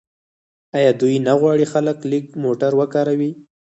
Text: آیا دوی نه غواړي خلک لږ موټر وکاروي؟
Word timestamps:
آیا 0.77 0.91
دوی 1.01 1.15
نه 1.27 1.33
غواړي 1.39 1.65
خلک 1.73 1.97
لږ 2.11 2.25
موټر 2.43 2.71
وکاروي؟ 2.79 3.31